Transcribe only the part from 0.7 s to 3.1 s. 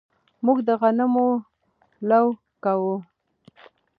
غنمو لو کوو